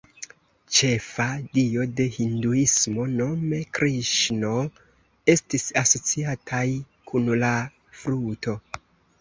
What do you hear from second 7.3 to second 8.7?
la fluto.